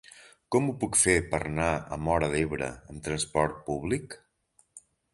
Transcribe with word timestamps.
Com 0.53 0.69
ho 0.69 0.73
puc 0.83 0.97
fer 1.01 1.15
per 1.33 1.41
anar 1.51 1.69
a 1.97 2.01
Móra 2.07 2.31
d'Ebre 2.33 2.73
amb 2.75 3.07
trasport 3.11 3.65
públic? 3.71 4.21